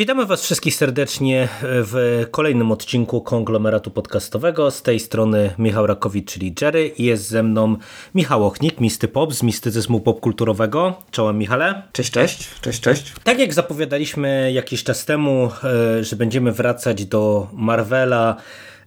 [0.00, 4.70] Witamy Was wszystkich serdecznie w kolejnym odcinku konglomeratu podcastowego.
[4.70, 7.76] Z tej strony Michał Rakowicz, czyli Jerry i jest ze mną
[8.14, 11.02] Michał Ochnik, Misty Pop z mistycyzmu popkulturowego.
[11.10, 11.82] Czołem Michale.
[11.92, 13.12] Cześć, cześć, cześć, cześć.
[13.24, 18.36] Tak jak zapowiadaliśmy jakiś czas temu, e, że będziemy wracać do Marvela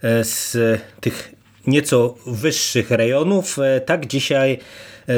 [0.01, 0.57] e, z
[1.01, 1.35] tych
[1.67, 4.59] nieco wyższych rejonów, e, tak dzisiaj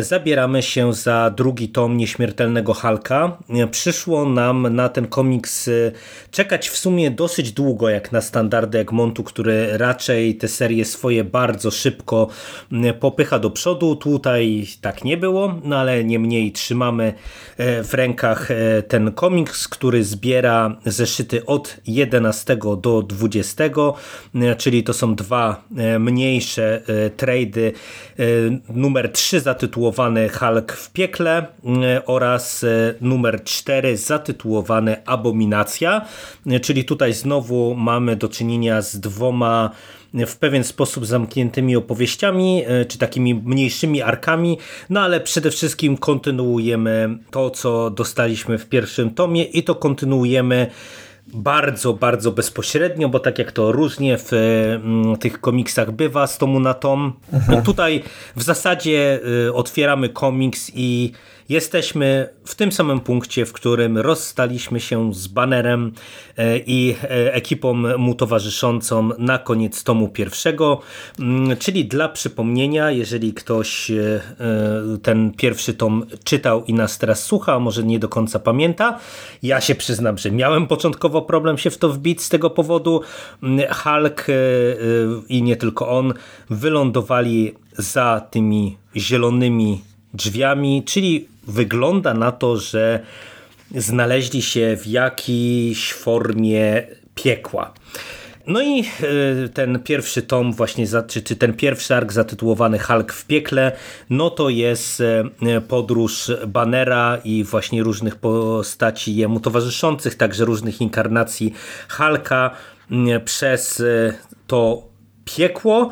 [0.01, 3.37] zabieramy się za drugi tom Nieśmiertelnego Halka.
[3.71, 5.69] Przyszło nam na ten komiks
[6.31, 11.71] czekać w sumie dosyć długo, jak na standardy Egmontu, który raczej te serie swoje bardzo
[11.71, 12.27] szybko
[12.99, 13.95] popycha do przodu.
[13.95, 17.13] Tutaj tak nie było, no ale niemniej trzymamy
[17.83, 18.49] w rękach
[18.87, 23.63] ten komiks, który zbiera zeszyty od 11 do 20,
[24.57, 25.63] czyli to są dwa
[25.99, 26.81] mniejsze
[27.17, 27.73] trady.
[28.69, 36.05] Numer 3 zatytułowany zatytułowany Hulk w piekle mm, oraz e, numer 4 zatytułowany Abominacja,
[36.61, 39.69] czyli tutaj znowu mamy do czynienia z dwoma
[40.13, 44.57] w pewien sposób zamkniętymi opowieściami, czy takimi mniejszymi arkami,
[44.89, 50.71] no ale przede wszystkim kontynuujemy to, co dostaliśmy w pierwszym tomie i to kontynuujemy
[51.33, 56.59] bardzo, bardzo bezpośrednio, bo tak jak to różnie w mm, tych komiksach bywa z tomu
[56.59, 57.63] na tom, mhm.
[57.63, 58.03] tutaj
[58.35, 61.11] w zasadzie y, otwieramy komiks i
[61.49, 65.91] Jesteśmy w tym samym punkcie, w którym rozstaliśmy się z banerem
[66.37, 70.81] e, i e, ekipą mu towarzyszącą na koniec tomu pierwszego,
[71.19, 74.21] mm, czyli dla przypomnienia, jeżeli ktoś e,
[75.03, 78.99] ten pierwszy tom czytał i nas teraz słucha, może nie do końca pamięta,
[79.43, 83.01] ja się przyznam, że miałem początkowo problem się w to wbić z tego powodu.
[83.43, 84.27] Mm, Hulk
[85.29, 86.13] i nie tylko on
[86.49, 89.81] wylądowali za tymi zielonymi
[90.15, 92.99] drzwiami, czyli wygląda na to, że
[93.75, 97.73] znaleźli się w jakiejś formie piekła.
[98.47, 103.25] No i e, ten pierwszy tom właśnie, czy, czy ten pierwszy ark zatytułowany Hulk w
[103.25, 103.71] piekle,
[104.09, 111.53] no to jest e, podróż Banera i właśnie różnych postaci jemu towarzyszących, także różnych inkarnacji
[111.89, 112.51] Hulka
[113.25, 114.13] przez e,
[114.47, 114.83] to
[115.25, 115.91] piekło,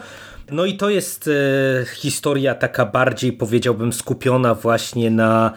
[0.52, 5.54] no i to jest e, historia taka bardziej powiedziałbym skupiona właśnie na,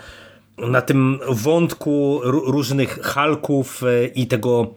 [0.58, 4.74] na tym wątku różnych halków e, i tego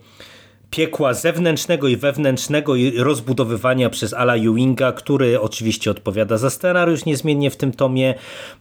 [0.69, 7.51] piekła zewnętrznego i wewnętrznego i rozbudowywania przez Ala Ewinga, który oczywiście odpowiada za scenariusz niezmiennie
[7.51, 8.15] w tym tomie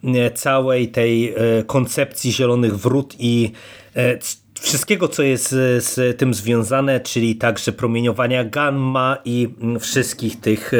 [0.05, 1.35] e, całej tej
[1.67, 3.53] koncepcji zielonych wrót i
[4.61, 9.49] wszystkiego, co jest z, z, tym związane, czyli także promieniowania gamma i
[9.81, 10.73] wszystkich tych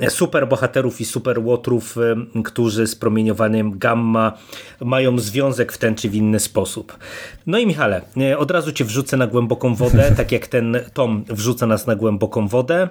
[0.00, 4.32] e, superbohaterów i superłotrów, e, którzy z promieniowaniem gamma
[4.80, 6.98] mają związek w ten czy w inny sposób.
[7.46, 11.24] No i Michale, e, od razu cię wrzucę na głęboką wodę, tak jak ten tom
[11.28, 12.88] wrzuca nas na głęboką wodę.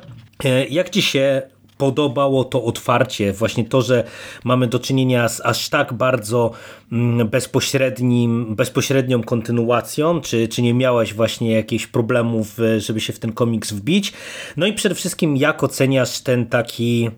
[0.70, 1.42] Jak ci się
[1.78, 4.04] podobało to otwarcie, właśnie to, że
[4.44, 6.52] mamy do czynienia z aż tak bardzo
[6.92, 13.34] mm, bezpośrednim, bezpośrednią kontynuacją, czy, czy nie miałeś właśnie jakichś problemów, żeby się w ten
[13.34, 14.14] komiks wbić.
[14.58, 17.10] No i przede wszystkim jak oceniasz ten taki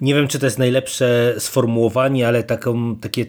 [0.00, 3.26] nie wiem, czy to jest najlepsze sformułowanie, ale taką, takie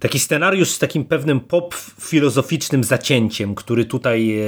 [0.00, 4.46] taki scenariusz z takim pewnym pop filozoficznym zacięciem, który tutaj e,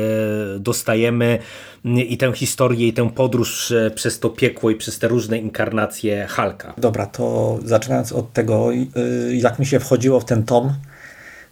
[0.59, 1.39] dostajemy
[1.85, 6.27] i tę historię i tę podróż e, przez to piekło i przez te różne inkarnacje
[6.27, 6.75] Halka.
[6.79, 10.73] Dobra, to zaczynając od tego, y, jak mi się wchodziło w ten tom,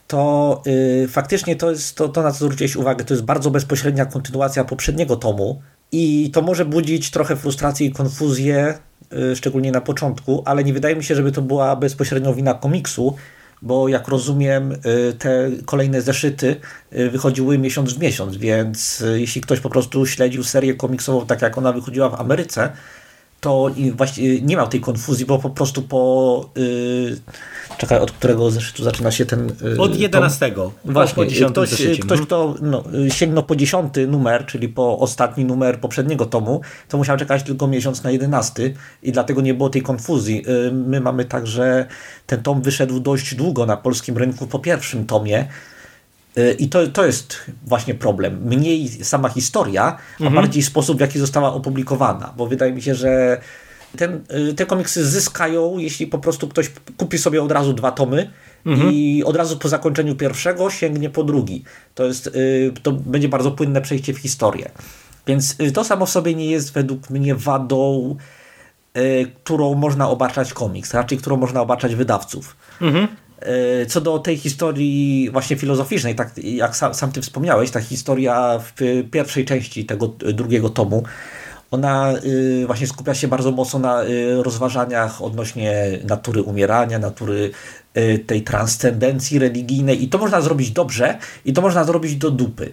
[0.07, 0.63] to
[1.09, 5.17] faktycznie to jest to, to, na co zwróciłeś uwagę, to jest bardzo bezpośrednia kontynuacja poprzedniego
[5.17, 8.79] tomu i to może budzić trochę frustrację i konfuzję,
[9.35, 13.17] szczególnie na początku, ale nie wydaje mi się, żeby to była bezpośrednio wina komiksu,
[13.63, 14.79] bo jak rozumiem, y,
[15.19, 16.57] te kolejne zeszyty
[16.93, 21.43] y, wychodziły miesiąc w miesiąc, więc y, jeśli ktoś po prostu śledził serię komiksową tak
[21.43, 22.73] jak ona wychodziła w Ameryce,
[23.47, 26.51] to właśnie nie miał tej konfuzji, bo po prostu po.
[26.57, 27.17] Yy,
[27.79, 29.53] czekaj, od którego zeszytu zaczyna się ten.
[29.63, 30.53] Yy, od 11.
[30.53, 31.71] To, właśnie, ktoś,
[32.01, 37.17] ktoś, kto no, sięgnął po 10 numer, czyli po ostatni numer poprzedniego tomu, to musiał
[37.17, 40.45] czekać tylko miesiąc na 11 i dlatego nie było tej konfuzji.
[40.47, 41.87] Yy, my mamy także
[42.27, 45.49] ten tom wyszedł dość długo na polskim rynku po pierwszym tomie.
[46.39, 47.37] Y, I to, to jest
[47.67, 48.41] właśnie problem.
[48.45, 50.33] Mniej sama historia, mhm.
[50.39, 52.35] a bardziej sposób, w jaki została opublikowana.
[52.37, 53.41] Bo wydaje mi się, że
[53.97, 58.31] ten, y, te komiksy zyskają, jeśli po prostu ktoś kupi sobie od razu dwa tomy
[58.67, 58.93] mhm.
[58.93, 61.65] i od razu po zakończeniu pierwszego sięgnie po drugi.
[61.95, 64.71] To, jest, y, to będzie bardzo płynne przejście w historię.
[65.27, 68.17] Więc to samo w sobie nie jest według mnie wadą,
[69.45, 72.57] którą można obarczać komiks, raczej którą można obarczać wydawców.
[72.81, 73.09] Mhm.
[73.89, 78.73] Co do tej historii właśnie filozoficznej, tak jak sam, sam ty wspomniałeś, ta historia w
[79.11, 81.05] pierwszej części tego drugiego tomu,
[81.71, 84.03] ona y, właśnie skupia się bardzo mocno na
[84.43, 87.51] rozważaniach odnośnie natury umierania, natury
[88.27, 92.73] tej transcendencji religijnej i to można zrobić dobrze i to można zrobić do dupy.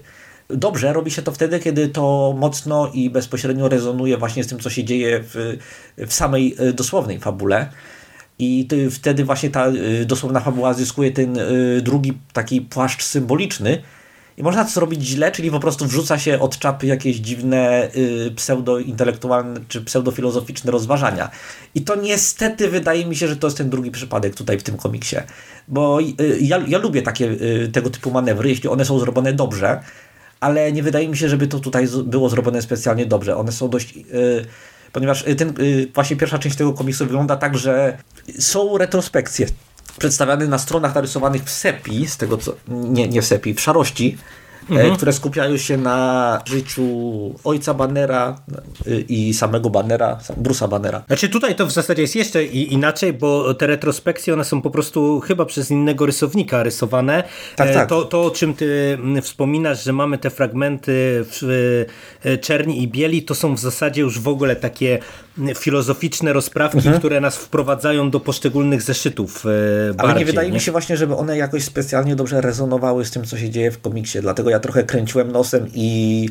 [0.50, 4.70] Dobrze robi się to wtedy, kiedy to mocno i bezpośrednio rezonuje właśnie z tym, co
[4.70, 5.58] się dzieje w,
[5.98, 7.70] w samej dosłownej fabule.
[8.44, 9.68] I wtedy właśnie ta
[10.06, 11.40] dosłowna fabuła zyskuje ten
[11.82, 13.84] drugi taki płaszcz symboliczny,
[14.38, 18.32] i można to zrobić źle, czyli po prostu wrzuca się od czapy jakieś dziwne y,
[18.36, 21.30] pseudointelektualne czy pseudofilozoficzne rozważania.
[21.76, 24.78] I to niestety wydaje mi się, że to jest ten drugi przypadek tutaj w tym
[24.78, 25.16] komiksie.
[25.68, 29.80] Bo y, ja, ja lubię takie y, tego typu manewry, jeśli one są zrobione dobrze,
[30.40, 33.38] ale nie wydaje mi się, żeby to tutaj było zrobione specjalnie dobrze.
[33.38, 33.94] One są dość...
[34.94, 37.98] Y, ponieważ ten, y, właśnie pierwsza część tego komiksu wygląda tak, że
[38.40, 39.48] są retrospekcje
[39.98, 44.18] przedstawiany na stronach narysowanych w sepi, z tego co, nie, nie w sepi, w szarości,
[44.70, 44.96] mhm.
[44.96, 46.84] które skupiają się na życiu
[47.44, 48.36] ojca Bannera
[48.88, 51.04] e, i samego Bannera, Brusa Bannera.
[51.08, 55.20] Znaczy tutaj to w zasadzie jest jeszcze inaczej, bo te retrospekcje one są po prostu
[55.20, 57.24] chyba przez innego rysownika rysowane.
[57.56, 57.90] Tak, e, tak.
[57.90, 61.86] To, to o czym ty wspominasz, że mamy te fragmenty w
[62.42, 65.00] czerni i bieli, to są w zasadzie już w ogóle takie
[65.56, 67.00] filozoficzne rozprawki, mhm.
[67.00, 69.46] które nas wprowadzają do poszczególnych zeszytów.
[69.46, 70.54] Ale bardziej, nie wydaje nie?
[70.54, 73.82] mi się właśnie, żeby one jakoś specjalnie dobrze rezonowały z tym, co się dzieje w
[73.82, 76.30] komiksie, dlatego ja trochę kręciłem nosem i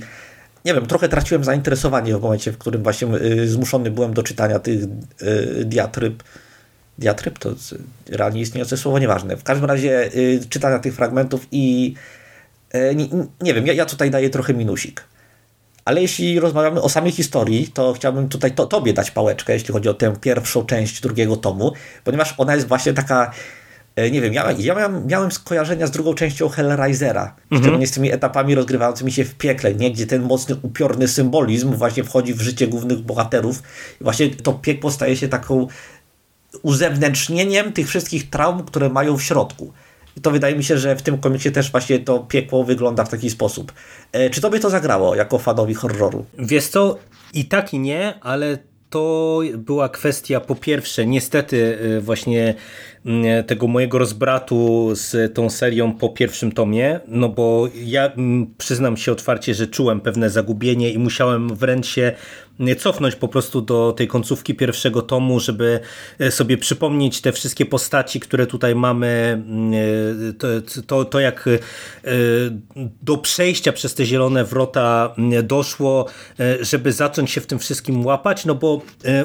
[0.64, 4.58] nie wiem, trochę traciłem zainteresowanie w momencie, w którym właśnie y, zmuszony byłem do czytania
[4.58, 6.22] tych y, diatryb.
[6.98, 7.54] Diatryb to
[8.08, 9.36] realnie istniejące słowo, nieważne.
[9.36, 11.94] W każdym razie y, czytania tych fragmentów i
[12.94, 13.08] nie,
[13.40, 15.04] nie wiem, ja, ja tutaj daję trochę minusik.
[15.84, 19.88] Ale jeśli rozmawiamy o samej historii, to chciałbym tutaj to, tobie dać pałeczkę, jeśli chodzi
[19.88, 21.72] o tę pierwszą część drugiego tomu,
[22.04, 23.30] ponieważ ona jest właśnie taka
[23.96, 27.86] e, nie wiem, ja, ja miałem, miałem skojarzenia z drugą częścią Hellraisera, mhm.
[27.86, 29.90] z tymi etapami rozgrywającymi się w piekle, nie?
[29.90, 33.62] gdzie ten mocny, upiorny symbolizm właśnie wchodzi w życie głównych bohaterów.
[34.00, 35.66] I właśnie to piekło staje się taką
[36.62, 39.72] uzewnętrznieniem tych wszystkich traum, które mają w środku.
[40.22, 43.30] To wydaje mi się, że w tym komiksie też właśnie to piekło wygląda w taki
[43.30, 43.72] sposób.
[44.12, 46.24] E, czy tobie to zagrało jako fanowi horroru?
[46.38, 46.98] Wiesz co,
[47.34, 48.58] i tak i nie, ale
[48.92, 52.54] to była kwestia po pierwsze niestety e, właśnie
[53.06, 58.96] mm, tego mojego rozbratu z tą serią po pierwszym tomie, no bo ja mm, przyznam
[58.96, 62.12] się otwarcie, że czułem pewne zagubienie i musiałem wręcz się
[62.78, 65.80] cofnąć po prostu do tej końcówki pierwszego tomu, żeby
[66.18, 69.72] e, sobie przypomnieć te wszystkie postaci, które tutaj mamy, mm,
[70.30, 70.46] e, to,
[70.86, 71.58] to, to jak e,
[73.02, 76.06] do przejścia przez te zielone wrota mm, doszło,
[76.60, 78.80] żeby zacząć się w tym wszystkim łapać, no bo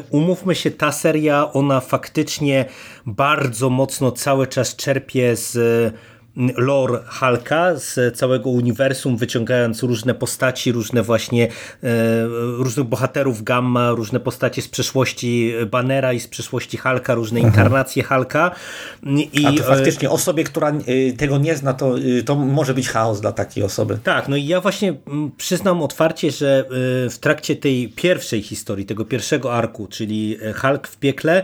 [0.09, 2.65] umówmy się, ta seria, ona faktycznie
[3.05, 5.57] bardzo mocno cały czas czerpie z
[6.57, 11.47] lore Hulka z całego uniwersum, wyciągając różne postaci, różne właśnie
[11.83, 11.87] e,
[12.57, 17.47] różnych bohaterów Gamma, różne postacie z przeszłości Bannera i z przeszłości Hulka, różne Aha.
[17.47, 18.51] inkarnacje Hulka.
[19.33, 22.89] I, A to faktycznie osobie, która e, tego nie zna, to, e, to może być
[22.89, 23.97] chaos dla takiej osoby.
[24.03, 24.93] Tak, no i ja właśnie
[25.37, 26.65] przyznam otwarcie, że
[27.09, 31.43] w trakcie tej pierwszej historii, tego pierwszego arku, czyli Hulk w piekle,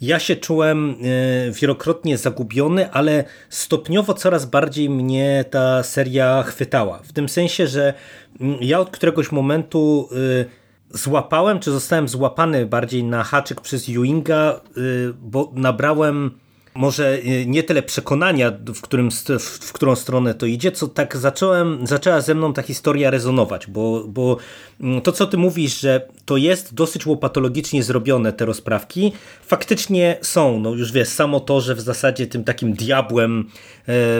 [0.00, 6.98] ja się czułem e, wielokrotnie zagubiony, ale stopniowo coraz bardziej mnie ta seria chwytała.
[6.98, 7.94] W tym sensie, że
[8.40, 14.52] mm, ja od któregoś momentu e, złapałem, czy zostałem złapany bardziej na haczyk przez Ewinga,
[14.52, 14.80] e,
[15.22, 16.38] bo nabrałem
[16.76, 19.08] może y, nie tyle przekonania, w, którym,
[19.40, 24.04] w którą stronę to idzie, co tak zacząłem, zaczęła ze mną ta historia rezonować, bo,
[24.08, 24.36] bo
[24.80, 29.12] mm, to, co ty mówisz, że to jest dosyć łopatologicznie zrobione, te rozprawki,
[29.46, 30.60] faktycznie są.
[30.60, 33.44] No już wiesz, samo to, że w zasadzie tym takim diabłem e,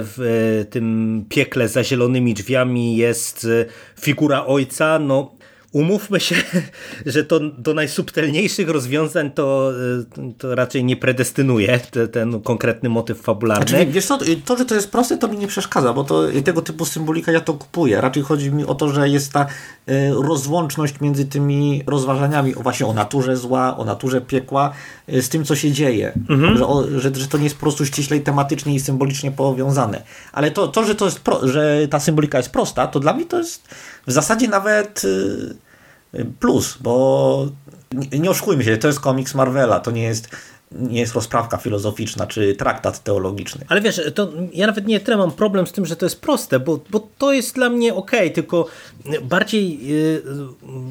[0.03, 3.67] w e, tym piekle za zielonymi drzwiami jest e,
[4.01, 5.36] figura ojca, no
[5.76, 6.35] umówmy się,
[7.06, 9.73] że to do najsubtelniejszych rozwiązań to,
[10.18, 13.68] y, to raczej nie predestynuje te, ten konkretny motyw fabularny.
[13.68, 16.62] Znaczy, wiesz co, to, że to jest proste, to mi nie przeszkadza, bo to tego
[16.62, 18.00] typu symbolika ja to kupuję.
[18.00, 22.87] Raczej chodzi mi o to, że jest ta y, rozłączność między tymi rozważaniami o właśnie
[22.87, 24.73] o naturze zła, o naturze piekła,
[25.09, 26.12] y, z tym, co się dzieje.
[26.28, 26.56] Mhm.
[26.56, 30.02] Że, o, że, że, to nie jest po prostu ściślej tematycznie i symbolicznie powiązane.
[30.33, 33.25] Ale to, to że, to jest pro, że ta symbolika jest prosta, to dla mnie
[33.25, 33.68] to jest
[34.06, 35.02] w zasadzie nawet
[36.41, 37.47] plus, bo
[37.93, 40.29] nie, nie oszukujmy się, to jest komiks Marvela, to nie jest
[40.73, 43.65] nie jest rozprawka filozoficzna czy traktat teologiczny.
[43.69, 46.61] Ale wiesz, to ja nawet nie tyle mam problem z tym, że to jest proste,
[46.61, 48.67] bo, bo to jest dla mnie ok, tylko
[49.23, 50.23] bardziej yy,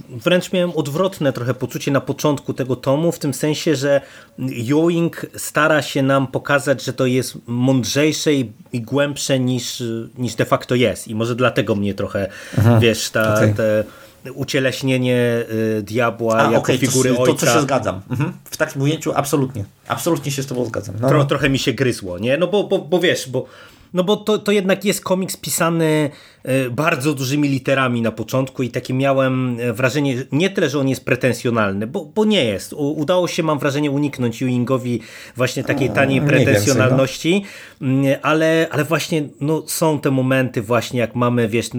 [0.10, 4.02] wręcz miałem odwrotne trochę poczucie na początku tego tomu, w tym sensie, że
[4.40, 9.84] Ewing stara się nam pokazać, że to jest mądrzejsze i, i głębsze niż,
[10.18, 13.54] niż de facto jest i może dlatego mnie trochę, Aha, wiesz, ta, okay.
[13.54, 13.84] te
[14.34, 15.46] ucieleśnienie
[15.80, 17.34] y, diabła A, jako okay, figury to, ojca.
[17.34, 18.02] To, to się zgadzam.
[18.10, 18.34] Mhm.
[18.44, 19.66] W takim ujęciu absolutnie.
[19.88, 20.96] Absolutnie się z tobą zgadzam.
[21.00, 21.08] No.
[21.08, 21.26] Tro, no.
[21.26, 22.38] trochę mi się gryzło, nie?
[22.38, 23.46] No bo, bo, bo wiesz, bo
[23.94, 26.10] no bo to, to jednak jest komiks pisany
[26.44, 30.88] e, bardzo dużymi literami na początku i takie miałem e, wrażenie, nie tyle, że on
[30.88, 32.74] jest pretensjonalny, bo, bo nie jest.
[32.74, 35.02] U, udało się, mam wrażenie, uniknąć Ewingowi
[35.36, 37.46] właśnie takiej taniej pretensjonalności,
[37.82, 37.88] no.
[37.88, 41.70] Mm, ale, ale właśnie no, są te momenty właśnie, jak mamy, wiesz,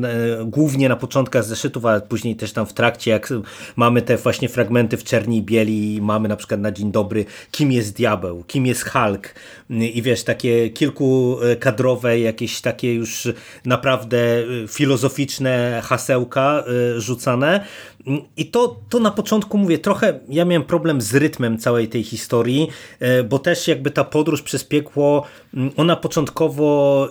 [0.44, 3.32] głównie na początkach zeszytów, a później też tam w trakcie, jak
[3.76, 7.72] mamy te właśnie fragmenty w czerni i bieli, mamy na przykład na dzień dobry, kim
[7.72, 9.34] jest diabeł, kim jest Hulk
[9.70, 11.56] i wiesz, takie kilku e,
[12.20, 13.28] jakieś takie już
[13.64, 16.64] naprawdę y, filozoficzne hasełka
[16.96, 17.64] y, rzucane.
[18.36, 22.68] I to, to na początku mówię, trochę ja miałem problem z rytmem całej tej historii,
[23.02, 25.24] y, bo też jakby ta podróż przez piekło,
[25.76, 27.08] ona początkowo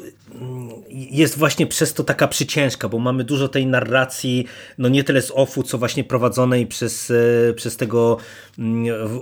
[0.92, 4.46] jest właśnie przez to taka przyciężka, bo mamy dużo tej narracji,
[4.78, 7.14] no nie tyle z ofu, co właśnie prowadzonej przez,
[7.56, 8.18] przez tego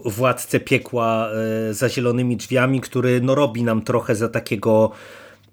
[0.06, 1.30] władcę piekła
[1.72, 4.92] za zielonymi drzwiami, który no robi nam trochę za takiego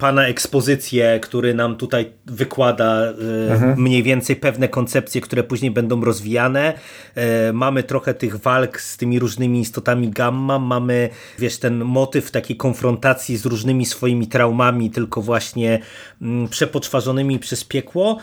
[0.01, 3.83] pana ekspozycję, który nam tutaj wykłada e, mhm.
[3.83, 6.75] mniej więcej pewne koncepcje, które później będą rozwijane.
[7.15, 12.57] E, mamy trochę tych walk z tymi różnymi istotami gamma, mamy wiesz, ten motyw takiej
[12.57, 15.79] konfrontacji z różnymi swoimi traumami, tylko właśnie
[16.23, 18.19] mm, przepoczwarzonymi przez piekło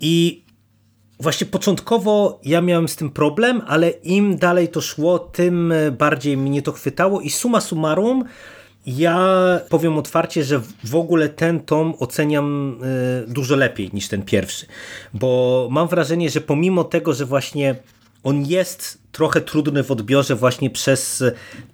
[0.00, 0.46] i
[1.20, 6.62] Właśnie początkowo ja miałem z tym problem, ale im dalej to szło, tym bardziej mnie
[6.62, 8.24] to chwytało i suma summarum
[8.86, 14.66] ja powiem otwarcie, że w ogóle ten tom oceniam e, dużo lepiej niż ten pierwszy,
[15.14, 17.74] bo mam wrażenie, że pomimo tego, że właśnie
[18.22, 21.24] on jest trochę trudny w odbiorze właśnie przez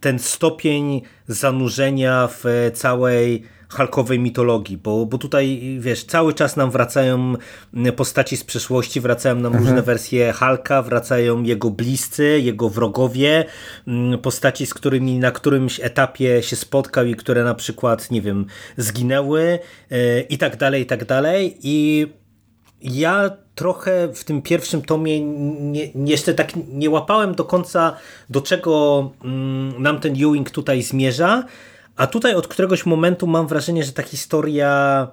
[0.00, 7.34] ten stopień zanurzenia w całej Halkowej mitologii, bo, bo tutaj wiesz, cały czas nam wracają
[7.96, 9.64] postaci z przeszłości, wracają nam mhm.
[9.64, 13.44] różne wersje Halka, wracają jego bliscy, jego wrogowie,
[13.86, 18.46] mm, postaci, z którymi na którymś etapie się spotkał i które na przykład, nie wiem,
[18.76, 19.58] zginęły
[19.90, 21.58] e, i tak dalej, i tak dalej.
[21.62, 22.06] I
[22.82, 27.96] ja trochę w tym pierwszym tomie nie, jeszcze tak nie łapałem do końca,
[28.30, 31.44] do czego mm, nam ten Ewing tutaj zmierza,
[31.96, 35.08] a tutaj od któregoś momentu mam wrażenie, że ta historia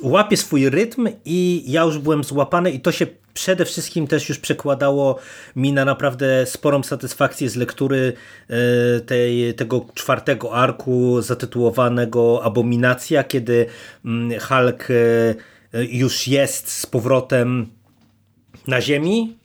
[0.00, 4.38] łapie swój rytm i ja już byłem złapany i to się przede wszystkim też już
[4.38, 5.18] przekładało
[5.56, 8.12] mi na naprawdę sporą satysfakcję z lektury
[8.48, 13.66] e, tej, tego czwartego arku zatytułowanego Abominacja, kiedy
[14.04, 17.66] mm, Hulk e, już jest z powrotem
[18.66, 19.38] na ziemi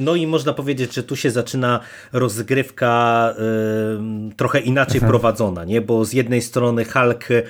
[0.00, 1.80] no i można powiedzieć, że tu się zaczyna
[2.12, 3.34] rozgrywka
[4.30, 5.10] y, trochę inaczej mhm.
[5.10, 5.80] prowadzona, nie?
[5.80, 7.44] bo z jednej strony Hulk y,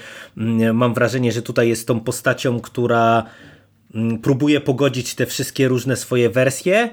[0.73, 3.25] mam wrażenie, że tutaj jest tą postacią, która
[3.97, 6.91] Mm, próbuje pogodzić te wszystkie różne swoje wersje,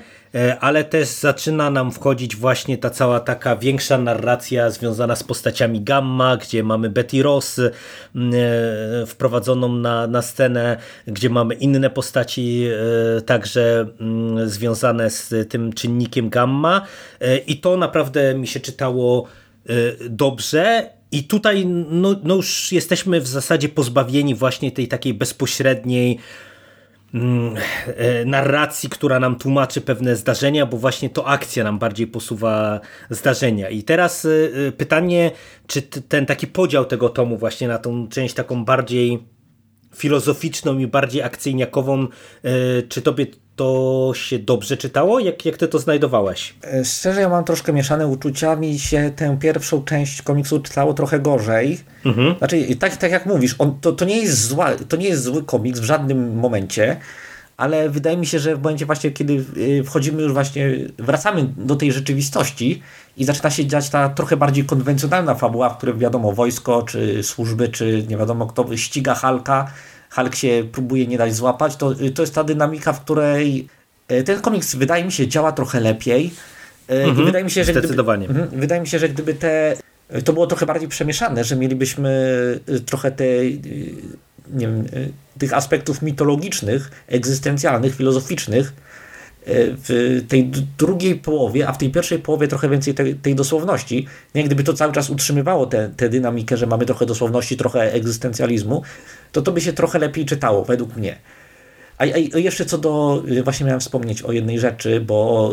[0.59, 6.37] ale też zaczyna nam wchodzić właśnie ta cała taka większa narracja związana z postaciami Gamma,
[6.37, 7.71] gdzie mamy Betty Ross e,
[9.07, 12.65] wprowadzoną na, na scenę, gdzie mamy inne postaci
[13.17, 13.87] e, także
[14.45, 16.81] związane z tym czynnikiem Gamma.
[17.47, 19.27] I to naprawdę mi się czytało
[20.09, 20.89] dobrze.
[21.11, 26.52] I tutaj no, no już jesteśmy w zasadzie pozbawieni właśnie tej takiej bezpośredniej e,
[28.25, 32.79] narracji, która nam tłumaczy pewne zdarzenia, bo właśnie to akcja nam bardziej posuwa
[33.09, 33.69] zdarzenia.
[33.69, 34.29] I teraz e,
[34.67, 35.31] e, pytanie,
[35.67, 39.23] czy ten taki podział tego tomu właśnie na tą część taką bardziej
[39.95, 42.07] filozoficzną i bardziej akcyjniakową,
[42.89, 43.25] czy tobie
[43.55, 45.19] to się dobrze czytało?
[45.19, 46.55] Jak, jak ty to znajdowałeś?
[46.63, 48.55] E, szczerze, ja mam troszkę mieszane uczucia.
[48.55, 51.79] Mi się tę pierwszą część komiksu czytało trochę gorzej.
[52.05, 52.37] Mhm.
[52.37, 55.43] Znaczy, tak, tak jak mówisz, on, to, to, nie jest zła, to nie jest zły
[55.43, 56.97] komiks w żadnym momencie,
[57.57, 61.75] ale wydaje mi się, że w momencie właśnie, kiedy y, wchodzimy już właśnie, wracamy do
[61.75, 62.81] tej rzeczywistości
[63.17, 67.69] i zaczyna się dziać ta trochę bardziej konwencjonalna fabuła, w której wiadomo, wojsko, czy służby,
[67.69, 69.71] czy nie wiadomo kto ściga Halka,
[70.15, 73.67] Hulk się próbuje nie dać złapać, to, to jest ta dynamika, w której
[74.07, 76.31] e, ten komiks wydaje mi się działa trochę lepiej.
[76.87, 78.25] Mhm, I wydaje mi się, że zdecydowanie.
[78.25, 79.75] Gdyby, mhm, wydaje mi się, że gdyby te
[80.25, 82.09] to było trochę bardziej przemieszane, że mielibyśmy
[82.67, 83.25] e, trochę te
[84.53, 84.85] nie wiem,
[85.37, 88.73] tych aspektów mitologicznych, egzystencjalnych, filozoficznych
[89.45, 94.07] w tej drugiej połowie, a w tej pierwszej połowie trochę więcej tej, tej dosłowności.
[94.35, 98.81] Nie, gdyby to cały czas utrzymywało tę dynamikę, że mamy trochę dosłowności, trochę egzystencjalizmu,
[99.31, 101.15] to to by się trochę lepiej czytało, według mnie.
[101.97, 102.03] A,
[102.35, 105.49] a jeszcze co do, właśnie miałem wspomnieć o jednej rzeczy, bo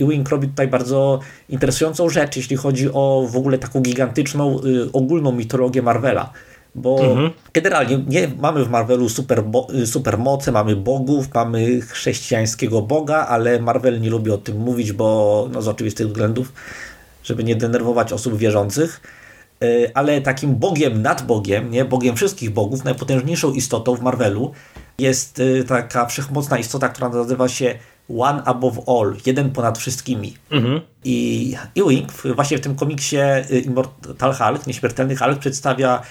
[0.00, 4.60] Ewing robi tutaj bardzo interesującą rzecz, jeśli chodzi o w ogóle taką gigantyczną,
[4.92, 6.32] ogólną mitologię Marvela
[6.74, 7.30] bo mhm.
[7.52, 9.44] generalnie nie mamy w Marvelu super,
[9.84, 15.48] super moce, mamy bogów, mamy chrześcijańskiego boga, ale Marvel nie lubi o tym mówić, bo
[15.52, 16.52] no z oczywistych względów,
[17.24, 19.00] żeby nie denerwować osób wierzących.
[19.62, 24.52] E, ale takim bogiem nad bogiem, nie bogiem wszystkich bogów, najpotężniejszą istotą w Marvelu
[24.98, 27.74] jest e, taka wszechmocna istota, która nazywa się
[28.18, 30.36] One Above All, jeden ponad wszystkimi.
[30.50, 30.80] Mhm.
[31.04, 36.02] I Ewing właśnie w tym komiksie e, Immortal Hulk, Nieśmiertelny Hulk przedstawia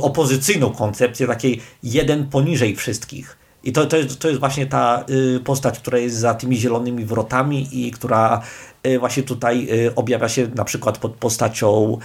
[0.00, 3.36] opozycyjną koncepcję takiej jeden poniżej wszystkich.
[3.64, 5.04] I to, to, jest, to jest właśnie ta
[5.36, 8.42] y, postać, która jest za tymi zielonymi wrotami i która
[8.86, 11.98] y, właśnie tutaj objawia się na przykład pod postacią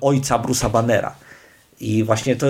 [0.00, 1.14] ojca Bruce'a Bannera.
[1.82, 2.46] I właśnie to,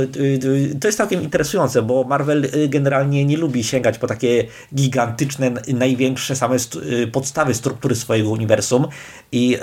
[0.81, 6.57] to jest całkiem interesujące, bo Marvel generalnie nie lubi sięgać po takie gigantyczne, największe same
[7.13, 8.87] podstawy struktury swojego uniwersum.
[9.33, 9.59] I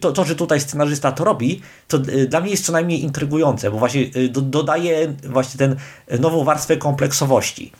[0.00, 1.98] to, to, że tutaj scenarzysta to robi, to
[2.28, 5.76] dla mnie jest co najmniej intrygujące, bo właśnie dodaje właśnie ten
[6.20, 7.72] nową warstwę kompleksowości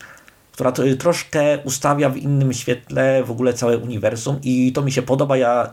[0.53, 5.37] która troszkę ustawia w innym świetle w ogóle całe uniwersum i to mi się podoba.
[5.37, 5.71] Ja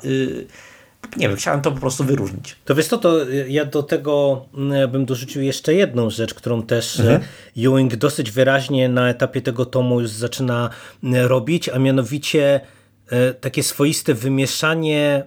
[1.18, 2.56] nie wiem, chciałem to po prostu wyróżnić.
[2.66, 7.00] To wiesz co, to ja do tego mm, bym dorzucił jeszcze jedną rzecz, którą też
[7.00, 7.22] mhm.
[7.58, 10.70] E, Ewing dosyć wyraźnie na etapie tego tomu już zaczyna
[11.04, 12.62] mm, robić, a mianowicie
[13.10, 15.26] e, takie swoiste wymieszanie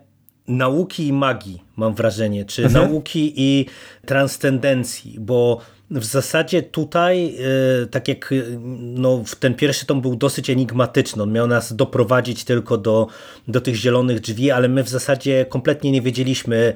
[0.48, 2.84] nauki i magii, mam wrażenie, czy mhm.
[2.84, 3.66] nauki i
[4.06, 7.36] transcendencji, bo w zasadzie tutaj,
[7.82, 8.34] e, tak jak
[8.78, 13.06] no, ten pierwszy tom był dosyć enigmatyczny, on miał nas doprowadzić tylko do,
[13.48, 16.72] do tych zielonych drzwi, ale my w zasadzie kompletnie nie wiedzieliśmy,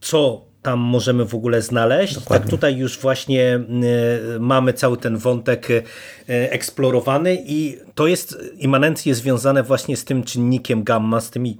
[0.00, 2.14] co tam możemy w ogóle znaleźć.
[2.14, 2.42] Tak Dokładnie.
[2.44, 3.60] Tak tutaj już właśnie e,
[4.40, 5.82] mamy cały ten wątek e,
[6.28, 11.58] eksplorowany i to jest immanencje związane właśnie z tym czynnikiem gamma, z tymi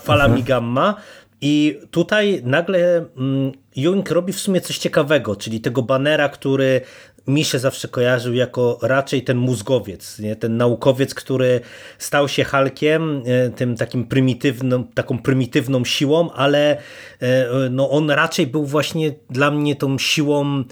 [0.00, 0.46] falami mhm.
[0.46, 0.94] gamma,
[1.40, 6.80] i tutaj nagle mm, Jung robi w sumie coś ciekawego, czyli tego banera, który
[7.26, 10.36] mi się zawsze kojarzył jako raczej ten mózgowiec, nie?
[10.36, 11.60] ten naukowiec, który
[11.98, 16.76] stał się Halkiem, e, tym takim prymitywną, taką prymitywną siłą, ale
[17.20, 20.64] e, no on raczej był właśnie dla mnie tą siłą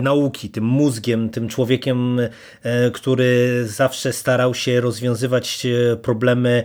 [0.00, 2.20] nauki, tym mózgiem, tym człowiekiem,
[2.92, 5.66] który zawsze starał się rozwiązywać
[6.02, 6.62] problemy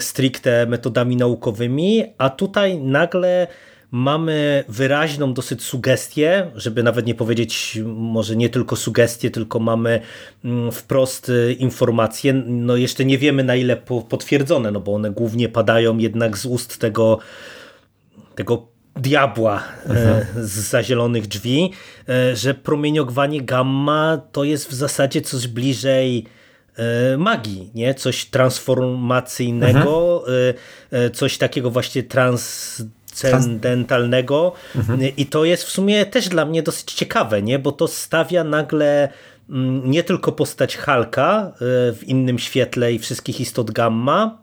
[0.00, 3.46] stricte metodami naukowymi, a tutaj nagle
[3.90, 10.00] mamy wyraźną dosyć sugestię, żeby nawet nie powiedzieć może nie tylko sugestię, tylko mamy
[10.72, 12.32] wprost informacje.
[12.46, 13.76] No jeszcze nie wiemy na ile
[14.08, 17.18] potwierdzone, no bo one głównie padają jednak z ust tego,
[18.34, 20.46] tego diabła e, mhm.
[20.46, 21.72] z zazielonych drzwi,
[22.08, 26.26] e, że promieniowanie gamma to jest w zasadzie coś bliżej
[26.76, 27.94] e, magii, nie?
[27.94, 31.12] coś transformacyjnego, mhm.
[31.12, 32.82] coś takiego właśnie trans
[33.20, 35.00] transcendentalnego mhm.
[35.16, 37.58] i to jest w sumie też dla mnie dosyć ciekawe, nie?
[37.58, 39.08] bo to stawia nagle
[39.50, 44.42] mm, nie tylko postać Halka w innym świetle i wszystkich istot gamma,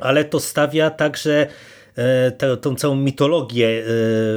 [0.00, 1.46] ale to stawia także
[2.38, 3.82] tę, tą całą mitologię e,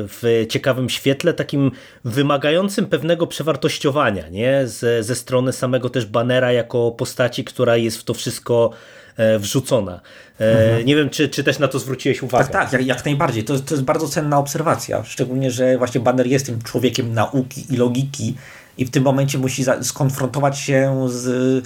[0.07, 1.71] w ciekawym świetle, takim
[2.05, 4.67] wymagającym pewnego przewartościowania nie?
[4.67, 8.71] Ze, ze strony samego też Banera jako postaci, która jest w to wszystko
[9.17, 10.01] E, wrzucona.
[10.39, 10.85] E, mhm.
[10.85, 12.49] Nie wiem, czy, czy też na to zwróciłeś uwagę.
[12.49, 13.43] Tak, tak, jak, najbardziej.
[13.43, 15.03] To, to jest bardzo cenna obserwacja.
[15.03, 18.35] Szczególnie, że właśnie Banner jest tym człowiekiem nauki i logiki
[18.77, 21.65] i w tym momencie musi skonfrontować się z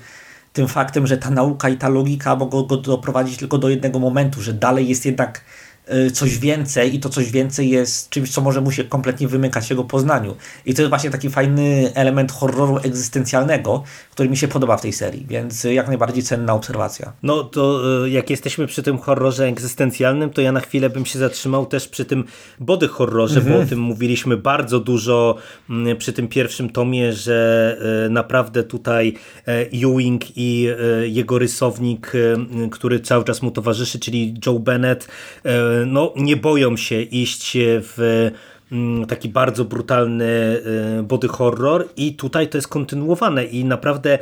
[0.54, 4.42] tym faktem, że ta nauka i ta logika mogą go doprowadzić tylko do jednego momentu,
[4.42, 5.42] że dalej jest jednak
[6.14, 9.84] coś więcej i to coś więcej jest czymś, co może mu się kompletnie wymykać jego
[9.84, 10.36] poznaniu.
[10.66, 14.94] I to jest właśnie taki fajny element horroru egzystencjalnego, który mi się podoba w tej
[14.94, 17.14] serii, więc jak najbardziej cenna obserwacja.
[17.24, 21.20] No to y, jak jesteśmy przy tym horrorze egzystencjalnym, to ja na chwilę bym się
[21.20, 22.24] zatrzymał też przy tym
[22.60, 23.56] body horrorze, mhm.
[23.58, 25.36] bo o tym mówiliśmy bardzo dużo
[25.70, 29.14] mm, przy tym pierwszym tomie, że y, naprawdę tutaj
[29.74, 30.68] Ewing i
[31.04, 32.12] jego rysownik,
[32.72, 35.08] który cały czas mu towarzyszy, czyli Joe Bennett,
[35.86, 38.30] no, nie boją się iść w
[38.72, 40.62] mm, taki bardzo brutalny
[41.04, 44.20] body horror i tutaj to jest kontynuowane i naprawdę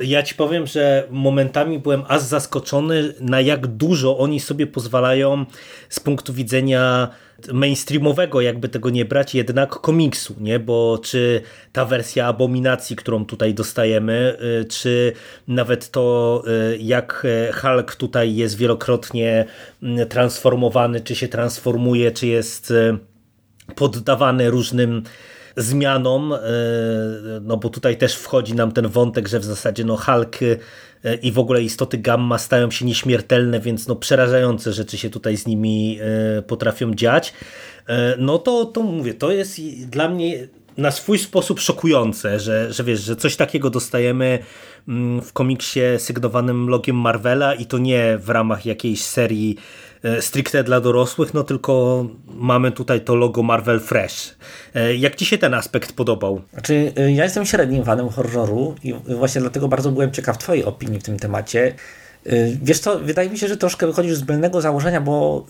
[0.00, 5.44] ja ci powiem, że momentami byłem aż zaskoczony na jak dużo oni sobie pozwalają
[5.88, 7.08] z punktu widzenia
[7.52, 10.58] mainstreamowego, jakby tego nie brać, jednak komiksu, nie?
[10.58, 11.40] Bo czy
[11.72, 15.12] ta wersja abominacji, którą tutaj dostajemy, y, czy
[15.48, 16.42] nawet to,
[16.72, 17.26] y, jak
[17.60, 19.44] Hulk tutaj jest wielokrotnie
[19.82, 22.98] mm, transformowany, czy się transformuje, czy jest y,
[23.74, 25.02] poddawany różnym
[25.56, 26.34] zmianom,
[27.42, 30.38] no bo tutaj też wchodzi nam ten wątek, że w zasadzie no Hulk
[31.22, 35.46] i w ogóle istoty gamma stają się nieśmiertelne, więc no przerażające rzeczy się tutaj z
[35.46, 35.98] nimi
[36.38, 37.32] e, potrafią dziać,
[37.86, 42.84] e, no to, to mówię, to jest dla mnie na swój sposób szokujące, że, że
[42.84, 44.38] wiesz, że coś takiego dostajemy
[44.88, 49.56] mm, w komiksie sygnowanym logiem Marvela i to nie w ramach jakiejś serii
[50.04, 54.34] E, stricte dla dorosłych, no tylko mamy tutaj to logo Marvel Fresh.
[54.74, 56.40] E, jak Ci się ten aspekt podobał?
[56.52, 61.00] Znaczy, e, ja jestem średnim fanem horroru i właśnie dlatego bardzo byłem ciekaw Twojej opinii
[61.00, 61.74] w tym temacie.
[62.62, 65.46] Wiesz co, wydaje mi się, że troszkę wychodzisz z bylnego założenia, bo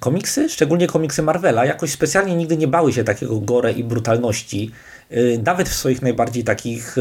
[0.00, 4.70] komiksy, szczególnie komiksy Marvela, jakoś specjalnie nigdy nie bały się takiego gore i brutalności,
[5.44, 6.96] nawet w swoich najbardziej takich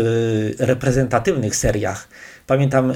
[0.60, 2.08] reprezentatywnych seriach.
[2.48, 2.94] Pamiętam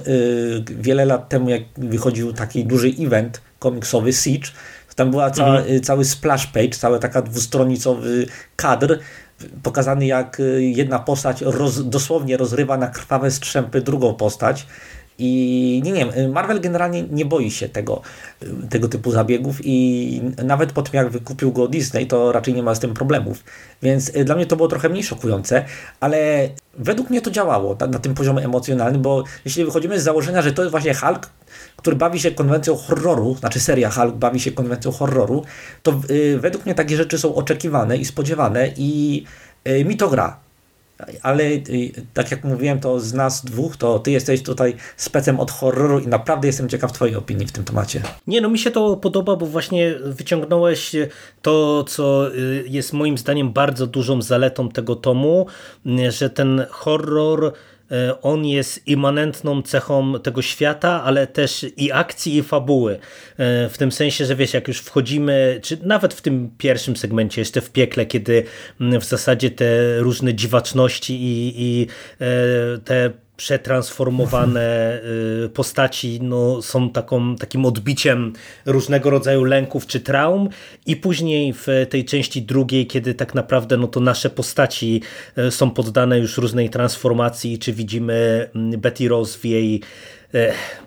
[0.68, 4.48] wiele lat temu, jak wychodził taki duży event komiksowy Siege,
[4.96, 5.82] tam była cała, mhm.
[5.82, 9.00] cały splash page, cały taka dwustronicowy kadr,
[9.64, 14.66] pokazany jak y, jedna postać roz, dosłownie rozrywa na krwawe strzępy drugą postać.
[15.18, 18.02] I nie, nie Marvel generalnie nie boi się tego,
[18.70, 22.76] tego typu zabiegów i nawet po tym jak wykupił go Disney, to raczej nie ma
[22.76, 23.44] z tym problemów.
[23.82, 25.66] Więc y, dla mnie to było trochę mniej szokujące,
[26.00, 30.42] ale według mnie to działało na, na tym poziomie emocjonalnym, bo jeśli wychodzimy z założenia,
[30.42, 31.30] że to jest właśnie Hulk,
[31.76, 35.44] który bawi się konwencją horroru, znaczy seria Hulk bawi się konwencją horroru,
[35.84, 39.24] to yy, według mnie takie rzeczy są oczekiwane i spodziewane i
[39.66, 40.45] yy, mi to gra.
[41.22, 45.52] Ale yy, tak jak mówiłem, to z nas dwóch, to ty jesteś tutaj specem od
[45.52, 48.02] horroru i naprawdę jestem ciekaw twojej opinii w tym temacie.
[48.28, 50.96] Nie, no mi się to podoba, bo właśnie wyciągnąłeś
[51.42, 55.46] to, co y, jest moim zdaniem bardzo dużą zaletą tego tomu,
[56.10, 57.54] że ten horror
[58.22, 62.94] on jest immanentną cechą tego świata, ale też i akcji, i fabuły.
[63.38, 67.42] E, w tym sensie, że wiesz, jak już wchodzimy, czy nawet w tym pierwszym segmencie,
[67.42, 68.44] jeszcze w piekle, kiedy
[68.80, 71.88] w zasadzie te różne dziwaczności i, i
[72.22, 72.26] e,
[72.78, 75.00] te przetransformowane
[75.46, 78.34] y, postaci no, są taką, takim odbiciem
[78.66, 80.50] różnego rodzaju lęków czy traum.
[80.86, 85.02] I później w tej części drugiej, kiedy tak naprawdę no, to nasze postaci
[85.38, 89.82] y, są poddane już różnej transformacji, czy widzimy mm, Betty Rose w jej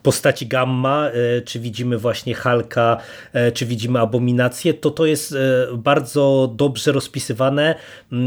[0.02, 2.96] postaci Gamma, e, czy widzimy właśnie Halka,
[3.32, 5.34] e, czy widzimy Abominację, to to jest
[5.74, 7.74] bardzo dobrze rozpisywane,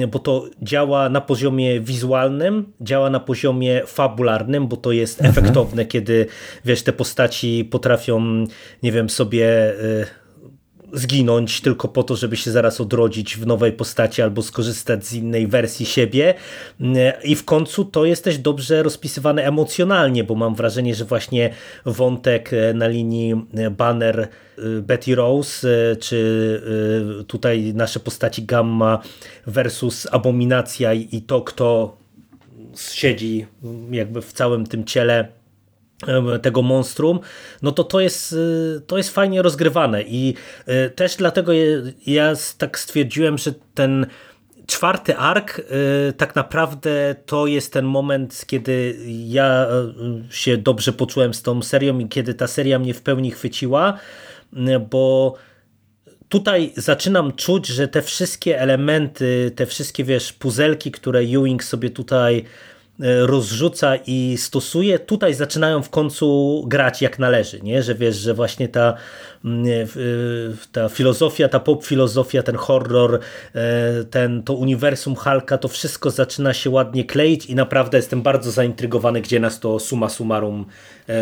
[0.07, 5.37] bo to działa na poziomie wizualnym, działa na poziomie fabularnym, bo to jest mhm.
[5.37, 6.25] efektowne, kiedy
[6.65, 8.45] wiesz, te postaci potrafią,
[8.83, 9.73] nie wiem, sobie
[10.93, 15.47] zginąć tylko po to, żeby się zaraz odrodzić w nowej postaci albo skorzystać z innej
[15.47, 16.33] wersji siebie.
[17.23, 21.53] I w końcu to jest też dobrze rozpisywane emocjonalnie, bo mam wrażenie, że właśnie
[21.85, 24.27] wątek e, na linii e, banner e,
[24.81, 26.61] Betty Rose, czy
[27.27, 29.01] tutaj nasze postaci Gamma
[29.47, 31.97] versus Abominacja i to, kto
[32.91, 33.45] siedzi
[33.91, 35.40] jakby w całym tym ciele
[36.41, 37.19] tego monstrum,
[37.61, 40.33] no to to jest, y, to jest fajnie rozgrywane i
[40.67, 41.51] y, też dlatego
[42.07, 44.05] ja tak stwierdziłem, że ten
[44.67, 49.67] czwarty ark y, tak naprawdę to jest ten moment, kiedy ja
[50.29, 53.97] się dobrze poczułem z tą serią i kiedy ta seria mnie w pełni chwyciła,
[54.89, 55.35] bo
[56.29, 62.45] tutaj zaczynam czuć, że te wszystkie elementy, te wszystkie wiesz, puzelki, które Ewing sobie tutaj
[63.01, 67.83] rozrzuca i stosuje, tutaj zaczynają w końcu grać jak należy, nie?
[67.83, 68.93] że wiesz, że właśnie ta,
[69.45, 69.87] mm, e,
[70.71, 73.19] ta filozofia, ta pop filozofia, ten horror,
[73.55, 78.51] e, ten, to uniwersum Halka, to wszystko zaczyna się ładnie kleić i naprawdę jestem bardzo
[78.51, 80.65] zaintrygowany, gdzie nas to suma summarum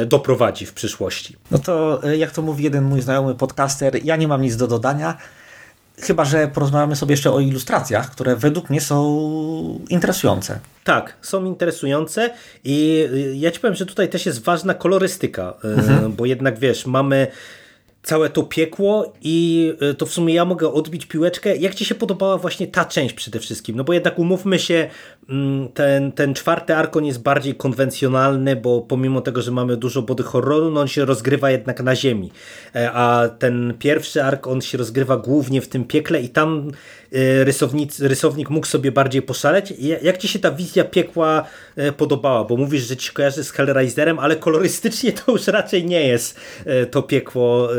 [0.05, 1.35] doprowadzi w przyszłości.
[1.51, 5.17] No to jak to mówi jeden mój znajomy podcaster, ja nie mam nic do dodania,
[6.01, 10.59] Chyba, że porozmawiamy sobie jeszcze o ilustracjach, które według mnie są interesujące.
[10.83, 12.29] Tak, są interesujące
[12.63, 16.13] i ja ci powiem, że tutaj też jest ważna kolorystyka, mhm.
[16.13, 17.27] bo jednak wiesz, mamy
[18.03, 21.55] całe to piekło i e, to w sumie ja mogę odbić piłeczkę.
[21.55, 23.75] Jak Ci się podobała właśnie ta część przede wszystkim?
[23.75, 24.89] No bo jednak umówmy się,
[25.29, 30.23] mm, ten, ten czwarty arkon jest bardziej konwencjonalny, bo pomimo tego, że mamy dużo body
[30.23, 32.31] horroru, no on się rozgrywa jednak na ziemi.
[32.75, 36.71] E, a ten pierwszy ark, on się rozgrywa głównie w tym piekle i tam
[37.43, 39.73] rysownik, rysownik mógł sobie bardziej poszaleć.
[40.01, 41.45] Jak ci się ta wizja piekła
[41.97, 42.43] podobała?
[42.43, 46.39] Bo mówisz, że ci kojarzy z Hellraiserem, ale kolorystycznie to już raczej nie jest
[46.91, 47.69] to piekło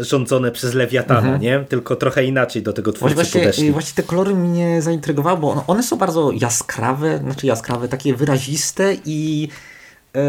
[0.00, 1.40] rządzone przez Lewiatana, mhm.
[1.40, 1.64] nie?
[1.68, 3.72] Tylko trochę inaczej do tego twórcy właśnie, podeszli.
[3.72, 9.48] Właśnie te kolory mnie zaintrygowały, bo one są bardzo jaskrawe, znaczy jaskrawe, takie wyraziste i
[9.50, 9.73] e,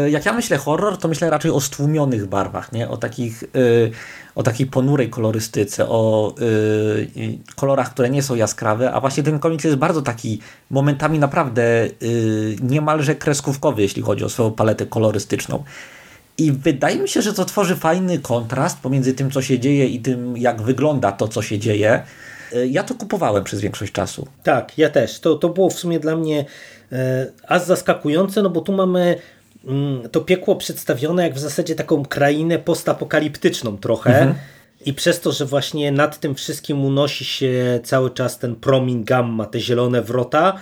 [0.08, 2.88] jak ja myślę horror, to myślę raczej o stłumionych barwach, nie?
[2.88, 3.46] O takich, e,
[4.34, 9.64] o takiej ponurej kolorystyce, o e, kolorach, które nie są jaskrawe, a właśnie ten komiks
[9.64, 11.88] jest bardzo taki momentami naprawdę
[12.62, 15.64] niemalże kreskówkowy, jeśli chodzi o swoją paletę kolorystyczną.
[16.38, 20.00] I wydaje mi się, że to tworzy fajny kontrast pomiędzy tym, co się dzieje i
[20.00, 22.02] tym, jak wygląda to, co się dzieje.
[22.52, 24.26] E, ja to kupowałem przez większość czasu.
[24.42, 25.20] Tak, ja też.
[25.20, 26.44] To, to było w sumie dla mnie
[26.92, 29.16] e, aż zaskakujące, no bo tu mamy
[30.12, 34.18] to piekło przedstawione jak w zasadzie taką krainę postapokaliptyczną trochę.
[34.18, 34.34] Mhm.
[34.86, 39.46] I przez to, że właśnie nad tym wszystkim unosi się cały czas ten promień gamma,
[39.46, 40.60] te zielone wrota,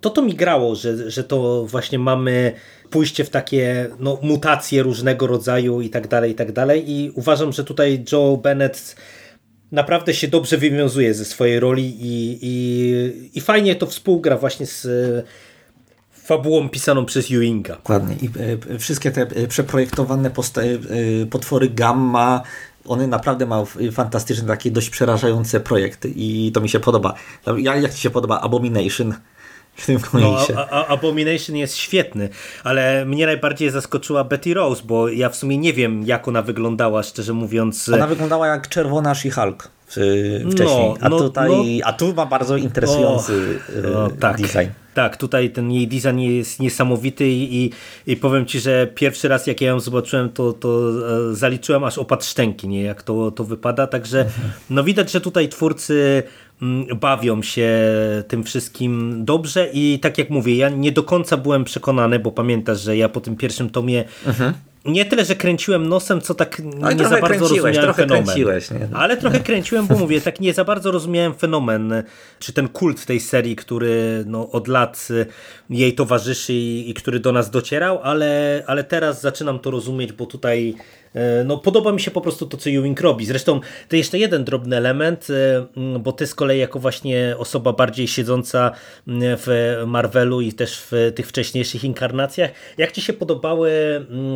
[0.00, 2.52] to to mi grało, że, że to właśnie mamy
[2.90, 6.90] pójście w takie no, mutacje różnego rodzaju i tak dalej, i tak dalej.
[6.90, 8.96] I uważam, że tutaj Joe Bennett
[9.72, 14.86] naprawdę się dobrze wywiązuje ze swojej roli i, i, i fajnie to współgra właśnie z
[16.24, 17.76] fabułą pisaną przez Ewinga.
[17.76, 18.16] Dokładnie.
[18.22, 18.30] I
[18.74, 22.42] e, wszystkie te e, przeprojektowane e, potwory gamma,
[22.84, 27.14] one naprawdę mają fantastyczne, takie dość przerażające projekty i to mi się podoba.
[27.56, 29.14] Jak, jak Ci się podoba Abomination?
[29.76, 30.52] w tym komiksie.
[30.54, 32.28] No, a, Abomination jest świetny,
[32.64, 37.02] ale mnie najbardziej zaskoczyła Betty Rose, bo ja w sumie nie wiem, jak ona wyglądała,
[37.02, 37.88] szczerze mówiąc.
[37.88, 39.68] Ona wyglądała jak czerwona She-Hulk
[40.50, 43.60] wcześniej, no, a, no, tutaj, no, a tu ma bardzo interesujący
[43.96, 44.40] o, e, tak.
[44.40, 44.83] design.
[44.94, 47.70] Tak, tutaj ten jej design jest niesamowity i,
[48.06, 50.90] i, powiem Ci, że pierwszy raz jak ja ją zobaczyłem, to, to
[51.30, 52.82] e, zaliczyłem aż opad szczęki, nie?
[52.82, 54.26] jak to, to wypada, także
[54.70, 56.22] no widać, że tutaj twórcy
[56.62, 57.68] Mm, bawią się
[58.28, 62.80] tym wszystkim dobrze i tak jak mówię, ja nie do końca byłem przekonany, bo pamiętasz,
[62.80, 64.54] że ja po tym pierwszym tomie mhm.
[64.84, 68.24] Nie tyle, że kręciłem nosem, co tak no nie za bardzo rozumiałem trochę fenomen.
[68.24, 68.88] Kręciłeś, nie?
[68.92, 72.02] Ale trochę kręciłem, bo mówię, tak nie za bardzo rozumiałem fenomen,
[72.38, 75.08] czy ten kult tej serii, który no, od lat
[75.70, 80.26] jej towarzyszy i, i który do nas docierał, ale, ale teraz zaczynam to rozumieć, bo
[80.26, 80.74] tutaj
[81.44, 83.26] no, podoba mi się po prostu to, co Ewing robi.
[83.26, 88.08] Zresztą to jeszcze jeden drobny element, e, bo ty z kolei jako właśnie osoba bardziej
[88.08, 88.72] siedząca
[89.06, 93.70] w Marvelu i też w tych wcześniejszych inkarnacjach, jak ci się podobały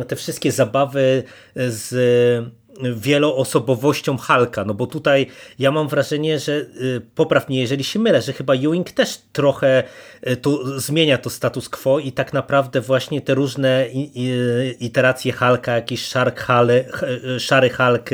[0.07, 1.23] te wszystkie zabawy
[1.55, 1.89] z
[2.79, 5.27] wieloosobowością Halka, no bo tutaj
[5.59, 9.83] ja mam wrażenie, że y, popraw mnie, jeżeli się mylę, że chyba Ewing też trochę
[10.27, 13.87] y, tu zmienia to status quo i tak naprawdę właśnie te różne
[14.79, 16.85] iteracje Halka, jakiś Shark Hal, y,
[17.39, 18.09] szary Hulk,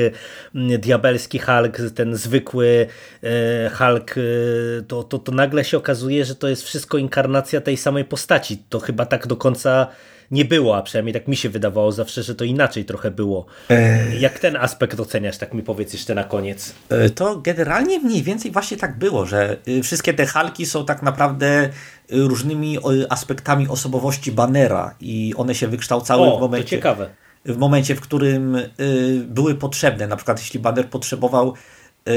[0.80, 2.88] diabelski Hulk, ten zwykły
[3.78, 4.15] Hulk,
[4.88, 8.63] to, to, to nagle się okazuje, że to jest wszystko inkarnacja tej samej postaci.
[8.69, 9.88] To chyba tak do końca
[10.32, 13.46] nie było, a przynajmniej tak mi się wydawało zawsze, że to inaczej trochę było.
[14.20, 16.74] Jak ten aspekt oceniasz, tak mi powiedz jeszcze na koniec.
[16.90, 21.02] E, to generalnie mniej więcej właśnie tak było, że y, wszystkie te halki są tak
[21.02, 21.70] naprawdę y,
[22.10, 22.78] różnymi
[23.10, 26.66] aspektami osobowości Bannera i one się wykształcały o, w momencie...
[26.66, 27.10] To ciekawe.
[27.46, 28.70] W momencie, w którym y,
[29.28, 30.08] były potrzebne.
[30.08, 31.54] Na przykład jeśli Banner potrzebował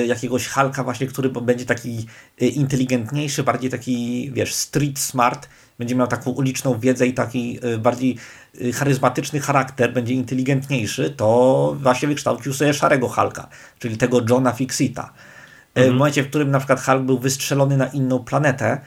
[0.07, 2.07] jakiegoś Halka właśnie, który będzie taki
[2.41, 8.17] inteligentniejszy, bardziej taki, wiesz, street smart, będzie miał taką uliczną wiedzę i taki y, bardziej
[8.61, 15.03] y, charyzmatyczny charakter, będzie inteligentniejszy, to właśnie wykształcił sobie szarego Hulka, czyli tego Johna Fixita.
[15.03, 15.95] Y, mhm.
[15.95, 18.81] W momencie, w którym na przykład Hulk był wystrzelony na inną planetę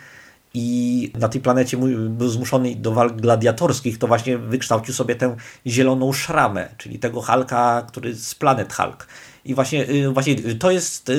[0.53, 1.77] i na tej planecie
[2.09, 5.35] był zmuszony do walk gladiatorskich, to właśnie wykształcił sobie tę
[5.67, 9.07] zieloną szramę, czyli tego Hulka, który z planet Hulk.
[9.45, 11.11] I właśnie, właśnie to jest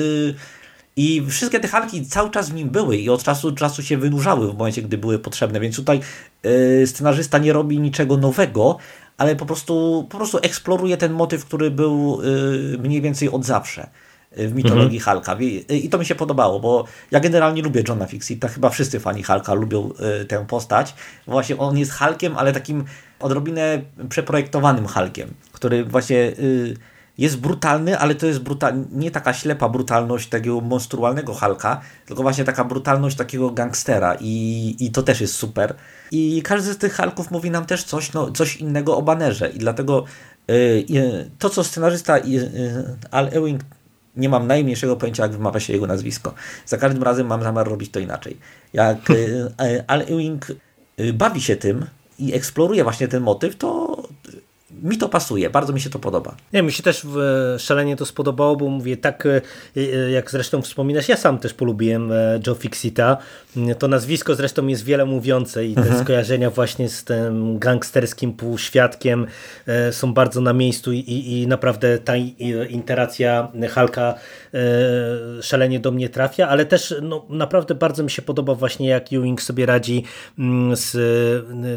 [0.95, 3.97] i wszystkie te halki cały czas w nim były i od czasu do czasu się
[3.97, 5.99] wynurzały w momencie, gdy były potrzebne, więc tutaj
[6.43, 8.77] yy, scenarzysta nie robi niczego nowego,
[9.17, 13.89] ale po prostu, po prostu eksploruje ten motyw, który był yy, mniej więcej od zawsze
[14.37, 15.01] w mitologii mhm.
[15.01, 15.37] Halka.
[15.69, 19.53] I to mi się podobało, bo ja generalnie lubię Johna Fixita, chyba wszyscy fani Halka
[19.53, 19.89] lubią
[20.21, 20.95] y, tę postać.
[21.27, 22.83] Właśnie on jest Halkiem, ale takim
[23.19, 26.77] odrobinę przeprojektowanym Halkiem, który właśnie y,
[27.17, 28.73] jest brutalny, ale to jest brutal...
[28.91, 34.91] nie taka ślepa brutalność takiego monstrualnego Halka, tylko właśnie taka brutalność takiego gangstera i, i
[34.91, 35.75] to też jest super.
[36.11, 39.59] I każdy z tych Halków mówi nam też coś, no, coś innego o banerze i
[39.59, 40.05] dlatego
[40.47, 42.49] yy, to, co scenarzysta yy,
[43.11, 43.61] Al Ewing
[44.15, 46.33] nie mam najmniejszego pojęcia, jak wymawia się jego nazwisko.
[46.65, 48.37] Za każdym razem mam zamiar robić to inaczej.
[48.73, 50.47] Jak yy, Al Ewing
[51.13, 51.85] bawi się tym
[52.19, 53.92] i eksploruje właśnie ten motyw, to
[54.81, 56.35] mi to pasuje, bardzo mi się to podoba.
[56.53, 59.41] Nie, mi się też e, szalenie to spodobało, bo mówię, tak e,
[59.77, 62.11] e, jak zresztą wspominasz, ja sam też polubiłem
[62.47, 63.17] Joe Fixita.
[63.79, 69.27] To nazwisko zresztą jest wiele mówiące i te skojarzenia właśnie z tym gangsterskim półświadkiem
[69.91, 72.15] są bardzo na miejscu i, i naprawdę ta
[72.69, 74.15] interacja Halka
[75.41, 79.41] szalenie do mnie trafia, ale też no, naprawdę bardzo mi się podoba właśnie jak Ewing
[79.41, 80.03] sobie radzi
[80.39, 80.95] mm, z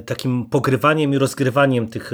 [0.06, 2.12] takim pogrywaniem i rozgrywaniem tych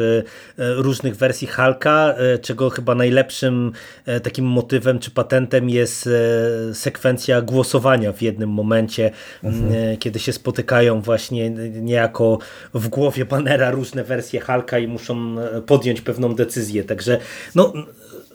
[0.77, 3.73] różnych wersji Hulka, e, czego chyba najlepszym
[4.07, 9.11] e, takim motywem czy patentem jest e, sekwencja głosowania w jednym momencie,
[9.45, 12.39] m, e, kiedy się spotykają właśnie niejako
[12.75, 16.85] w głowie Bannera różne wersje Hulka i muszą podjąć pewną decyzję.
[16.85, 17.19] Także
[17.55, 17.73] no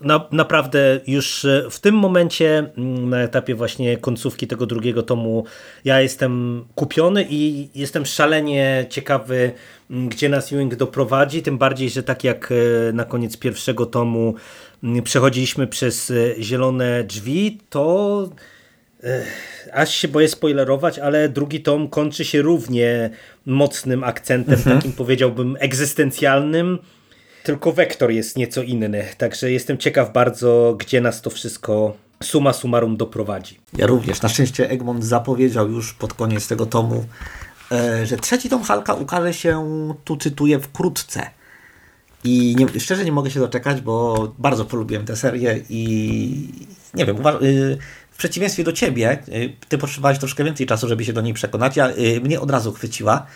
[0.01, 5.45] na, naprawdę już e, w tym momencie, mm, na etapie właśnie końcówki tego drugiego tomu,
[5.86, 9.51] ja jestem kupiony i jestem szalenie ciekawy,
[9.91, 11.41] mm, gdzie nas Ewing doprowadzi.
[11.41, 14.36] Tym bardziej, że tak jak e, na koniec pierwszego tomu
[14.83, 18.29] mm, przechodziliśmy przez e, zielone drzwi, to
[19.73, 23.10] aż się boję spoilerować, ale drugi tom kończy się równie
[23.45, 26.79] mocnym akcentem, takim powiedziałbym egzystencjalnym.
[27.47, 32.97] Tylko wektor jest nieco inny, także jestem ciekaw bardzo, gdzie nas to wszystko suma summarum
[32.97, 33.60] doprowadzi.
[33.77, 34.21] Ja również.
[34.21, 37.05] Na szczęście Egmont zapowiedział już pod koniec tego tomu,
[37.71, 39.67] e, że trzeci tom Halka ukaże się,
[40.03, 41.29] tu cytuję, wkrótce.
[42.23, 46.49] I nie, szczerze nie mogę się doczekać, bo bardzo polubiłem tę serię i
[46.93, 47.77] nie wiem, y,
[48.12, 51.77] w przeciwieństwie do ciebie, y, ty potrzebowałeś troszkę więcej czasu, żeby się do niej przekonać.
[51.77, 53.27] Ja, y, mnie od razu chwyciła,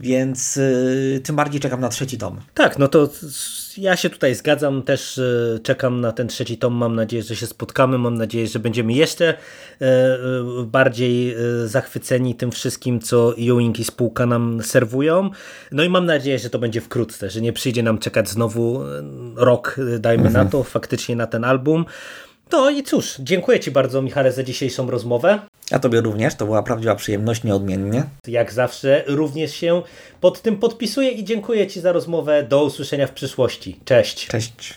[0.00, 2.40] więc y, tym bardziej czekam na trzeci tom.
[2.54, 3.08] Tak, no to
[3.78, 7.46] ja się tutaj zgadzam, też e, czekam na ten trzeci tom, mam nadzieję, że się
[7.46, 9.34] spotkamy, mam nadzieję, że będziemy jeszcze e,
[9.80, 10.18] e,
[10.66, 15.30] bardziej e, zachwyceni tym wszystkim, co Ewing i spółka nam serwują.
[15.72, 18.80] No i mam nadzieję, że to będzie wkrótce, że nie przyjdzie nam czekać znowu
[19.36, 21.84] rok, dajmy na to, faktycznie na ten album.
[22.52, 25.38] No i cóż, dziękuję Ci bardzo Michale za dzisiejszą rozmowę.
[25.70, 28.04] Ja tobie również, to była prawdziwa przyjemność, nieodmiennie.
[28.26, 29.82] Jak zawsze również się
[30.20, 32.42] pod tym podpisuję i dziękuję Ci za rozmowę.
[32.42, 33.80] Do usłyszenia w przyszłości.
[33.84, 34.26] Cześć.
[34.26, 34.74] Cześć.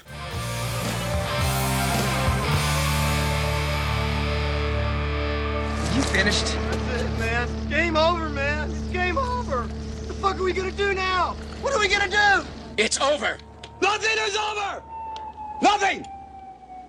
[5.96, 6.46] You finished?
[6.46, 7.48] That's it, man.
[7.70, 8.72] Game over, man.
[8.72, 9.58] It's game over.
[9.58, 11.36] What the fuck are we gonna do now?
[11.62, 12.44] What are we gonna do?
[12.78, 13.38] It's over.
[13.82, 14.82] Nothing is over!
[15.62, 16.17] Nothing!